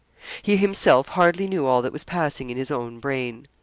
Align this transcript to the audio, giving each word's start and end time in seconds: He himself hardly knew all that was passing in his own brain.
He 0.41 0.57
himself 0.57 1.09
hardly 1.09 1.47
knew 1.47 1.67
all 1.67 1.83
that 1.83 1.93
was 1.93 2.03
passing 2.03 2.49
in 2.49 2.57
his 2.57 2.71
own 2.71 2.99
brain. 2.99 3.45